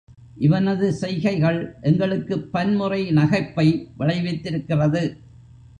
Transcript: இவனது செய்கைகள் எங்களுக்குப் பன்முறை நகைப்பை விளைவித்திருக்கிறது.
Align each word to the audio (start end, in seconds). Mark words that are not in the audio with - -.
இவனது 0.37 0.93
செய்கைகள் 0.93 1.59
எங்களுக்குப் 1.81 2.51
பன்முறை 2.51 3.01
நகைப்பை 3.11 3.67
விளைவித்திருக்கிறது. 3.99 5.03